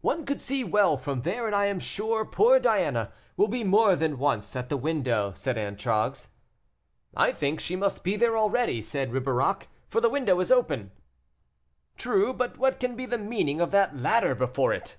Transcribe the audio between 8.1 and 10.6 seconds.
there already," said Ribeirac, "for the window is